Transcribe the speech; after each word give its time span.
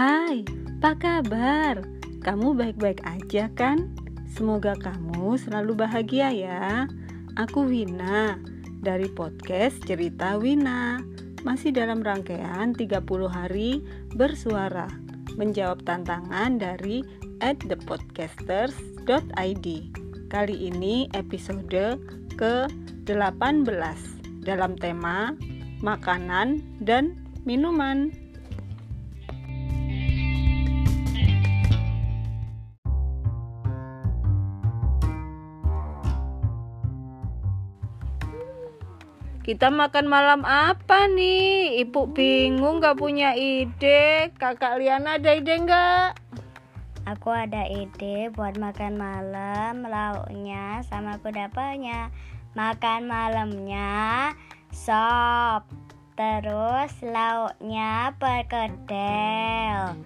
Hai, 0.00 0.48
apa 0.80 0.96
kabar? 0.96 1.84
Kamu 2.24 2.56
baik-baik 2.56 3.04
aja 3.04 3.52
kan? 3.52 3.92
Semoga 4.32 4.72
kamu 4.72 5.36
selalu 5.36 5.76
bahagia 5.76 6.32
ya. 6.32 6.88
Aku 7.36 7.68
Wina 7.68 8.40
dari 8.80 9.12
podcast 9.12 9.76
Cerita 9.84 10.40
Wina. 10.40 11.04
Masih 11.44 11.76
dalam 11.76 12.00
rangkaian 12.00 12.72
30 12.72 12.96
hari 13.28 13.84
bersuara 14.16 14.88
menjawab 15.36 15.84
tantangan 15.84 16.56
dari 16.56 17.04
at 17.44 17.60
thepodcasters.id. 17.60 19.66
Kali 20.32 20.56
ini 20.64 21.12
episode 21.12 22.00
ke-18 22.40 24.00
dalam 24.48 24.72
tema 24.80 25.36
makanan 25.84 26.64
dan 26.88 27.20
minuman. 27.44 28.19
Kita 39.40 39.72
makan 39.72 40.04
malam 40.04 40.44
apa 40.44 41.08
nih? 41.08 41.80
Ibu 41.80 42.12
bingung 42.12 42.84
gak 42.84 43.00
punya 43.00 43.32
ide. 43.32 44.28
Kakak 44.36 44.76
Liana 44.76 45.16
ada 45.16 45.32
ide 45.32 45.56
nggak? 45.64 46.20
Aku 47.08 47.32
ada 47.32 47.64
ide 47.64 48.28
buat 48.36 48.60
makan 48.60 49.00
malam, 49.00 49.88
lauknya 49.88 50.84
sama 50.84 51.16
kudapannya. 51.24 52.12
Makan 52.52 53.08
malamnya 53.08 54.36
sop, 54.68 55.64
terus 56.20 56.92
lauknya 57.00 58.12
perkedel, 58.20 59.96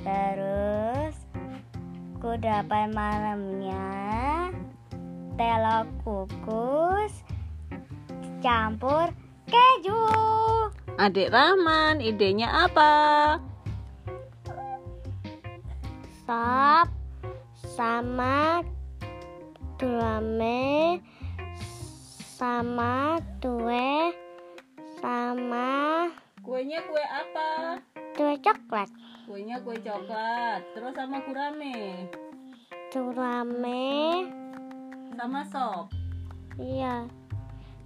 terus 0.00 1.14
kudapan 2.24 2.88
malamnya 2.96 3.84
telur 5.36 5.84
kukus 6.00 7.27
campur 8.38 9.10
keju. 9.48 10.02
Adik 10.98 11.30
Rahman, 11.30 12.02
idenya 12.02 12.66
apa? 12.66 12.92
Sop 16.26 16.88
sama 17.78 18.60
drame 19.78 20.98
sama 22.36 23.16
kue 23.40 24.12
sama 24.98 26.10
Kuenya 26.42 26.80
kue 26.84 27.04
apa? 27.04 27.78
kue 28.18 28.34
coklat. 28.42 28.90
Kuenya 29.28 29.56
kue 29.62 29.76
coklat, 29.78 30.64
terus 30.72 30.92
sama 30.96 31.20
gurame, 31.22 32.08
Drame, 32.88 34.24
sama 35.14 35.44
sop. 35.52 35.92
iya. 36.56 37.04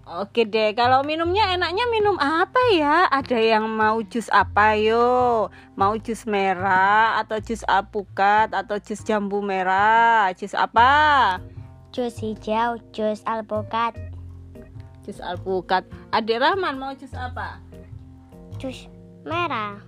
Oke 0.03 0.43
deh, 0.43 0.75
kalau 0.75 1.07
minumnya 1.07 1.55
enaknya 1.55 1.87
minum 1.87 2.19
apa 2.19 2.59
ya? 2.75 3.07
Ada 3.07 3.39
yang 3.39 3.71
mau 3.71 4.03
jus 4.03 4.27
apa 4.35 4.75
yo? 4.75 5.47
Mau 5.79 5.95
jus 5.95 6.27
merah 6.27 7.23
atau 7.23 7.39
jus 7.39 7.63
alpukat 7.71 8.51
atau 8.51 8.83
jus 8.83 8.99
jambu 9.07 9.39
merah? 9.39 10.35
Jus 10.35 10.59
apa? 10.59 11.39
Jus 11.95 12.19
hijau, 12.19 12.83
jus 12.91 13.23
alpukat, 13.23 13.95
Jus 15.07 15.23
alpukat. 15.23 15.87
Adik 16.11 16.39
Rahman 16.39 16.79
mau 16.79 16.95
jus 16.95 17.15
apa? 17.15 17.63
jus 18.63 18.87
merah. 19.27 19.79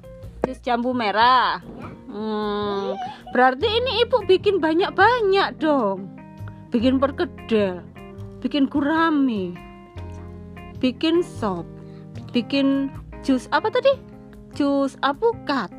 Jus 0.46 0.58
jambu 0.62 0.90
merah. 0.90 1.62
Hmm, 2.10 2.98
berarti 3.30 3.66
ini 3.66 4.06
ibu 4.06 4.22
bikin 4.26 4.58
banyak-banyak 4.58 5.58
dong. 5.58 6.10
Bikin 6.74 6.98
perkedel, 6.98 7.86
bikin 8.42 8.66
gurame, 8.66 9.54
bikin 10.78 11.22
sop, 11.22 11.66
bikin 12.30 12.90
jus 13.26 13.46
apa 13.50 13.70
tadi? 13.70 13.98
Jus 14.54 14.94
alpukat, 15.02 15.70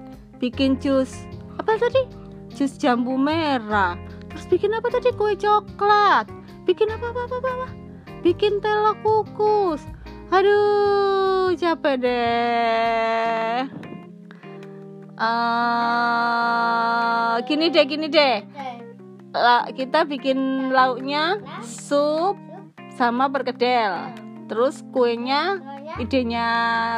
bikin 0.43 0.75
jus 0.83 1.27
apa 1.55 1.79
tadi? 1.79 2.07
Jus 2.55 2.75
jambu 2.79 3.19
merah. 3.19 3.99
Terus 4.31 4.45
bikin 4.51 4.75
apa 4.75 4.91
tadi? 4.91 5.11
Kue 5.15 5.35
coklat. 5.39 6.27
Bikin 6.67 6.91
apa 6.91 7.11
apa 7.11 7.27
apa 7.27 7.37
apa? 7.39 7.67
Bikin 8.23 8.59
telur 8.59 8.95
kukus. 9.03 9.83
Aduh, 10.33 11.53
capek 11.55 11.95
deh. 12.01 13.69
Eh, 15.15 16.15
gini 17.47 17.71
deh, 17.71 17.85
gini 17.87 18.07
deh. 18.11 18.43
La- 19.31 19.71
kita 19.71 20.03
bikin 20.03 20.71
lauknya 20.71 21.39
sup 21.63 22.35
sama 22.99 23.31
perkedel. 23.31 24.24
Terus 24.45 24.85
kuenya 24.93 25.57
idenya 25.97 26.47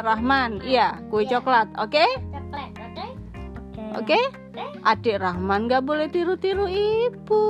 Rahman. 0.04 0.60
Iya, 0.60 1.00
kue 1.08 1.24
coklat. 1.24 1.72
Oke? 1.80 2.04
Coklat, 2.04 2.72
oke? 2.76 3.06
Oke? 3.96 4.20
Adik 4.84 5.16
Rahman 5.20 5.68
gak 5.68 5.84
boleh 5.88 6.12
tiru-tiru 6.12 6.68
ibu. 6.68 7.44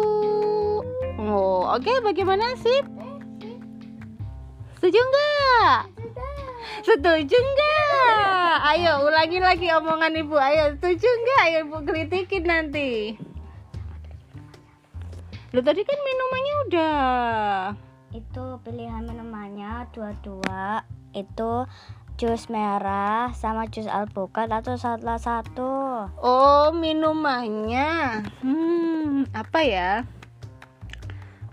Oh, 1.18 1.66
oke. 1.66 1.92
Bagaimana 2.00 2.54
sih? 2.62 2.80
Setuju 4.78 5.00
nggak? 5.02 5.78
Setuju 6.86 7.34
nggak? 7.34 8.54
Ayo 8.62 9.02
ulangi 9.02 9.42
lagi 9.42 9.66
omongan 9.74 10.14
ibu. 10.14 10.38
Ayo 10.38 10.78
setuju 10.78 11.08
nggak? 11.10 11.40
Ayo 11.42 11.58
ibu 11.66 11.76
kritikin 11.82 12.46
nanti. 12.46 13.18
Lo 15.50 15.58
tadi 15.64 15.82
kan 15.82 15.98
minumannya 15.98 16.54
udah. 16.70 17.58
Itu 18.08 18.56
pilihan 18.64 19.04
minumannya 19.04 19.84
dua-dua. 19.92 20.80
Itu 21.12 21.68
jus 22.16 22.48
merah 22.48 23.36
sama 23.36 23.68
jus 23.68 23.84
alpukat 23.84 24.48
atau 24.48 24.80
salah 24.80 25.20
satu. 25.20 26.08
Oh 26.16 26.72
minumannya. 26.72 28.24
Hmm 28.40 29.28
apa 29.36 29.60
ya? 29.60 29.92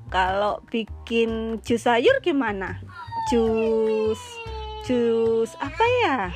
Kalau 0.08 0.64
bikin 0.72 1.60
jus 1.60 1.84
sayur 1.84 2.24
gimana? 2.24 2.80
Jus 3.28 4.22
jus 4.88 5.52
apa 5.60 5.86
ya? 6.08 6.32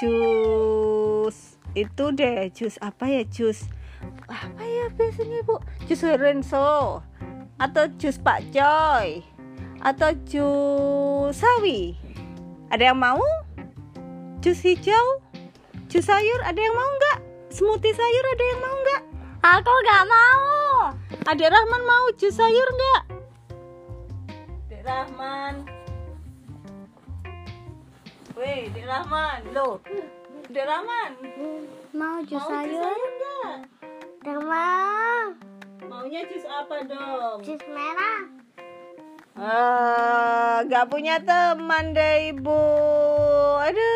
Jus 0.00 1.60
itu 1.76 2.04
deh 2.16 2.48
jus 2.56 2.80
apa 2.80 3.04
ya 3.04 3.20
jus 3.28 3.68
apa 4.32 4.64
ya 4.64 4.88
biasanya 4.96 5.44
bu 5.44 5.60
jus 5.84 6.00
Renso 6.00 7.04
atau 7.56 7.88
jus 7.96 8.20
Pak 8.20 8.52
Coy 8.52 9.24
atau 9.80 10.10
jus 10.28 11.36
sawi 11.36 11.96
ada 12.72 12.92
yang 12.92 12.98
mau 12.98 13.22
jus 14.44 14.60
hijau 14.60 15.20
jus 15.88 16.04
sayur 16.04 16.40
ada 16.42 16.58
yang 16.58 16.74
mau 16.74 16.90
nggak 17.00 17.18
smoothie 17.52 17.94
sayur 17.94 18.24
ada 18.34 18.44
yang 18.44 18.60
mau 18.60 18.76
nggak 18.82 19.02
Aku 19.46 19.72
gak 19.86 20.04
mau. 20.10 20.90
Adik 21.30 21.46
Rahman 21.46 21.82
mau 21.86 22.10
jus 22.18 22.34
sayur 22.34 22.66
nggak? 22.66 23.02
Adik 24.66 24.82
Rahman. 24.82 25.54
Weh, 28.34 28.66
Adik 28.66 28.86
Rahman, 28.90 29.38
lo. 29.54 29.78
Adik 30.50 30.66
Rahman, 30.66 31.10
Mau 31.94 32.18
jus 32.26 32.42
mau 32.42 32.66
jus 32.66 32.74
sayur? 32.74 32.82
sayur 32.82 33.10
nggak? 33.14 33.56
Gak 34.26 34.40
mau. 34.42 35.45
Maunya 35.86 36.26
jus 36.26 36.42
apa 36.42 36.82
dong? 36.82 37.38
Jus 37.46 37.62
merah. 37.70 38.26
Ah, 39.38 40.66
nggak 40.66 40.90
punya 40.90 41.22
teman 41.22 41.94
deh 41.94 42.34
ibu. 42.34 42.62
Aduh. 43.62 43.86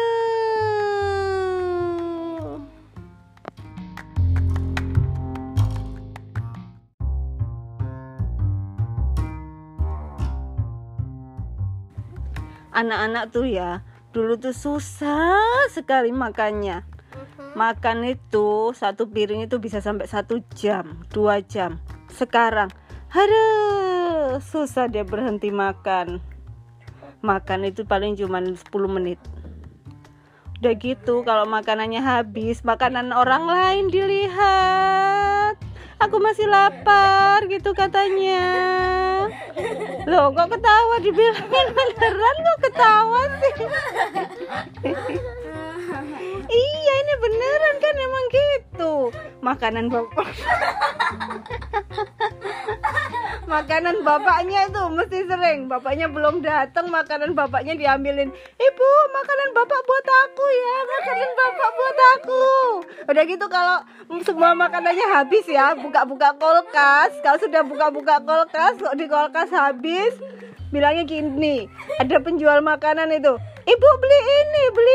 Anak-anak 12.70 13.34
tuh 13.34 13.50
ya, 13.50 13.82
dulu 14.14 14.38
tuh 14.38 14.54
susah 14.54 15.66
sekali 15.74 16.14
makannya. 16.14 16.86
Makan 17.58 18.06
itu 18.06 18.70
satu 18.78 19.10
piring 19.10 19.50
itu 19.50 19.58
bisa 19.58 19.82
sampai 19.82 20.06
satu 20.06 20.38
jam, 20.54 21.02
dua 21.10 21.42
jam. 21.42 21.82
Sekarang, 22.10 22.70
aduh, 23.14 24.42
susah 24.42 24.90
dia 24.90 25.06
berhenti 25.06 25.54
makan. 25.54 26.18
Makan 27.20 27.60
itu 27.68 27.86
paling 27.86 28.16
cuma 28.18 28.40
10 28.42 28.58
menit. 28.90 29.20
Udah 30.60 30.74
gitu, 30.76 31.24
kalau 31.24 31.48
makanannya 31.48 32.04
habis, 32.04 32.60
makanan 32.66 33.16
orang 33.16 33.48
lain 33.48 33.84
dilihat. 33.88 35.56
Aku 36.00 36.16
masih 36.20 36.48
lapar 36.48 37.44
gitu 37.48 37.72
katanya. 37.76 38.44
Loh, 40.08 40.32
kok 40.32 40.48
ketawa 40.52 40.96
dibilangin 41.04 41.66
beneran 41.76 42.36
kok 42.40 42.58
ketawa 42.64 43.22
sih? 43.40 43.54
Iya, 46.50 46.92
ini 47.00 47.14
beneran 47.22 47.76
kan 47.78 47.94
emang 47.96 48.26
gitu. 48.30 48.92
makanan 49.40 49.86
bapak. 49.88 50.28
Makanan 53.50 54.06
bapaknya 54.06 54.70
itu 54.70 54.82
mesti 54.94 55.26
sering. 55.26 55.66
Bapaknya 55.66 56.06
belum 56.06 56.38
datang 56.38 56.86
makanan 56.86 57.34
bapaknya 57.34 57.74
diambilin. 57.74 58.30
Ibu 58.54 58.88
makanan 59.10 59.48
bapak 59.50 59.80
buat 59.90 60.06
aku 60.06 60.46
ya. 60.46 60.76
Makanan 60.86 61.30
bapak 61.34 61.70
buat 61.74 61.98
aku. 62.14 62.46
Udah 63.10 63.22
gitu 63.26 63.46
kalau 63.50 63.82
semua 64.22 64.54
makanannya 64.54 65.02
habis 65.18 65.42
ya. 65.50 65.74
Buka-buka 65.74 66.30
kulkas. 66.38 67.10
Kalau 67.26 67.42
sudah 67.42 67.66
buka-buka 67.66 68.22
kulkas 68.22 68.78
kok 68.78 68.94
di 68.94 69.10
kulkas 69.10 69.50
habis? 69.50 70.14
Bilangnya 70.70 71.02
gini 71.02 71.66
ada 71.98 72.22
penjual 72.22 72.62
makanan 72.62 73.10
itu 73.10 73.34
ibu 73.66 73.90
beli 73.98 74.18
ini 74.22 74.62
beli 74.70 74.94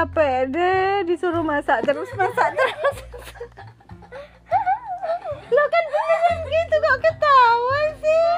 capek 0.00 0.48
deh 0.48 1.04
disuruh 1.04 1.44
masak 1.44 1.84
terus 1.84 2.08
masak 2.16 2.56
terus. 2.56 2.96
Lo 5.52 5.64
kan 5.68 5.84
beneran 5.92 6.38
gitu 6.48 6.76
kok 6.80 6.98
ketawa 7.04 7.80
sih? 8.00 8.28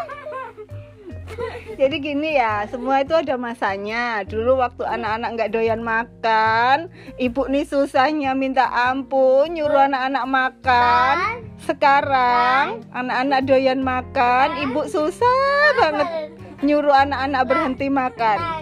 Jadi 1.78 1.96
gini 2.02 2.34
ya 2.34 2.66
semua 2.66 3.06
itu 3.06 3.14
ada 3.14 3.38
masanya. 3.38 4.26
Dulu 4.26 4.58
waktu 4.58 4.82
anak-anak 4.82 5.38
nggak 5.38 5.52
doyan 5.54 5.86
makan 5.86 6.90
ibu 7.22 7.46
nih 7.46 7.62
susahnya 7.62 8.34
minta 8.34 8.66
ampun 8.66 9.54
nyuruh 9.54 9.86
anak-anak 9.86 10.26
makan. 10.26 11.46
Sekarang 11.62 12.82
anak-anak 12.90 13.46
doyan 13.46 13.86
makan 13.86 14.66
ibu 14.66 14.82
susah 14.90 15.78
banget 15.78 16.34
nyuruh 16.66 16.90
anak-anak 16.90 17.42
berhenti 17.46 17.86
makan 17.86 18.61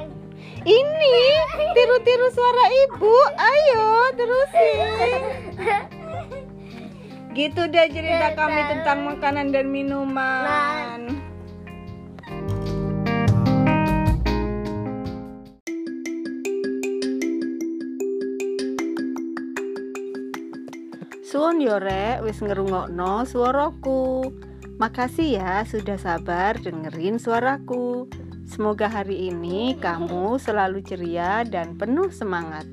ini 0.64 1.16
tiru-tiru 1.72 2.28
suara 2.32 2.64
ibu. 2.88 3.14
Ayo 3.38 3.86
terusin. 4.16 5.22
Gitu 7.30 7.62
deh 7.70 7.88
cerita 7.88 8.34
kami 8.36 8.60
tentang 8.68 9.06
makanan 9.06 9.54
dan 9.54 9.70
minuman. 9.70 11.22
Suwon 21.30 21.62
yorek 21.62 22.26
wis 22.26 22.42
ngerungokno 22.42 23.22
suaraku. 23.22 24.34
Makasih 24.82 25.38
ya 25.38 25.62
sudah 25.62 25.94
sabar 25.94 26.58
dengerin 26.58 27.22
suaraku. 27.22 28.10
Semoga 28.50 28.90
hari 28.90 29.30
ini 29.30 29.78
kamu 29.78 30.34
selalu 30.42 30.82
ceria 30.82 31.46
dan 31.46 31.78
penuh 31.78 32.10
semangat. 32.10 32.66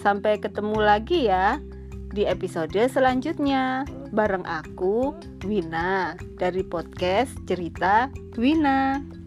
Sampai 0.00 0.40
ketemu 0.40 0.80
lagi 0.80 1.28
ya 1.28 1.60
di 2.16 2.24
episode 2.24 2.80
selanjutnya 2.88 3.84
bareng 4.16 4.48
aku 4.48 5.12
Wina 5.44 6.16
dari 6.40 6.64
podcast 6.64 7.36
Cerita 7.44 8.08
Wina. 8.40 9.17